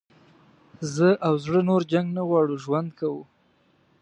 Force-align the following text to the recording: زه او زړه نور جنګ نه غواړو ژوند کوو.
زه 0.93 1.09
او 1.27 1.33
زړه 1.45 1.61
نور 1.69 1.81
جنګ 1.91 2.07
نه 2.17 2.21
غواړو 2.27 2.55
ژوند 2.63 2.89
کوو. 2.99 3.23